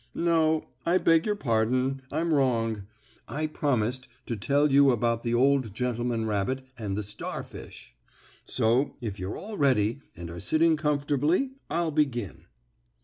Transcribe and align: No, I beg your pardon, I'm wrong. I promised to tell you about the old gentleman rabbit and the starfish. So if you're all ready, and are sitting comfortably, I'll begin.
No, 0.15 0.65
I 0.83 0.97
beg 0.97 1.27
your 1.27 1.35
pardon, 1.35 2.01
I'm 2.11 2.33
wrong. 2.33 2.87
I 3.27 3.45
promised 3.45 4.07
to 4.25 4.35
tell 4.35 4.71
you 4.71 4.89
about 4.89 5.21
the 5.21 5.35
old 5.35 5.75
gentleman 5.75 6.25
rabbit 6.25 6.65
and 6.75 6.97
the 6.97 7.03
starfish. 7.03 7.93
So 8.43 8.95
if 8.99 9.19
you're 9.19 9.37
all 9.37 9.57
ready, 9.59 10.01
and 10.17 10.31
are 10.31 10.39
sitting 10.39 10.75
comfortably, 10.75 11.51
I'll 11.69 11.91
begin. 11.91 12.45